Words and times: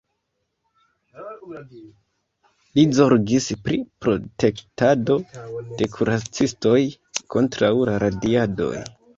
Li 2.79 2.85
zorgis 3.01 3.49
pri 3.67 3.79
protektado 4.07 5.19
de 5.35 5.91
kuracistoj 5.99 6.77
kontraŭ 7.37 7.73
la 7.93 8.01
radiadoj. 8.07 8.77